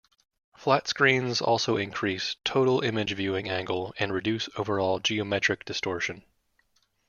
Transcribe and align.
Flat 0.57 0.87
screens 0.87 1.41
also 1.41 1.77
increase 1.77 2.35
total 2.43 2.81
image 2.81 3.13
viewing 3.15 3.51
angle 3.51 3.93
and 3.99 4.11
reduce 4.11 4.49
overall 4.57 4.99
geometric 4.99 5.63
distortion. 5.63 6.23